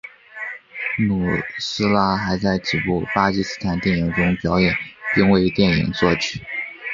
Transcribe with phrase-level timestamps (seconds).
[0.97, 1.27] 努
[1.59, 4.75] 斯拉还在几部巴基斯坦电影中表演
[5.13, 6.41] 并为电影作曲。